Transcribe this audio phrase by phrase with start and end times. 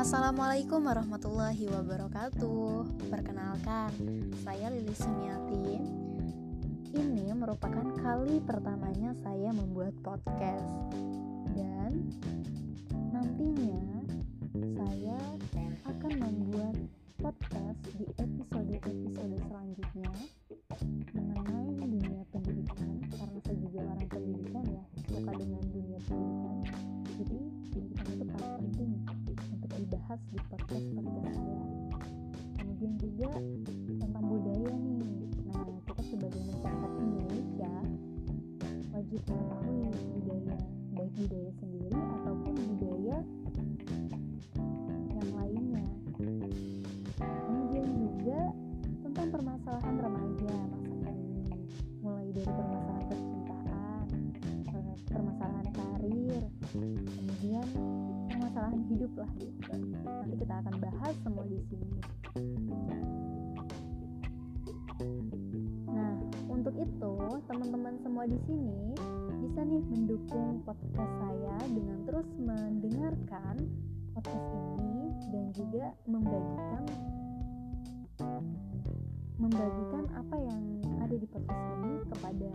[0.00, 3.04] Assalamualaikum warahmatullahi wabarakatuh.
[3.12, 3.92] Perkenalkan,
[4.40, 5.76] saya Lili Sumiati
[6.96, 10.96] Ini merupakan kali pertamanya saya membuat podcast
[39.10, 39.90] wajib mengetahui
[40.22, 40.54] budaya
[40.94, 43.16] baik budaya sendiri ataupun budaya
[45.10, 45.86] yang lainnya
[47.18, 48.40] kemudian juga
[49.02, 51.58] tentang permasalahan remaja masa kini
[52.06, 54.06] mulai dari permasalahan percintaan
[55.10, 57.66] permasalahan karir kemudian
[58.30, 59.58] permasalahan hidup lah gitu.
[60.06, 61.98] Nanti kita akan bahas semua di sini.
[66.60, 67.14] Untuk itu
[67.48, 68.92] teman-teman semua di sini
[69.40, 73.64] bisa nih mendukung podcast saya dengan terus mendengarkan
[74.12, 76.84] podcast ini dan juga membagikan
[79.40, 80.60] membagikan apa yang
[81.00, 82.52] ada di podcast ini kepada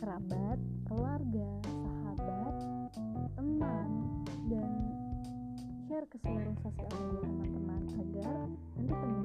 [0.00, 0.58] kerabat,
[0.88, 2.56] keluarga, sahabat,
[3.36, 3.88] teman,
[4.48, 4.72] dan
[5.84, 8.40] share ke seluruh sosial media teman-teman agar
[8.80, 9.23] nanti pendengarnya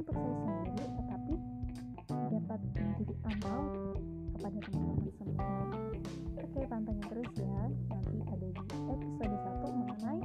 [0.00, 1.34] untuk saya sendiri tetapi
[2.08, 3.60] dapat menjadi amal
[4.32, 5.48] kepada teman-teman semua.
[6.40, 7.60] Oke pantengin terus ya
[7.92, 10.20] nanti ada di episode 1 mengenai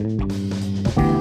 [0.00, 1.17] う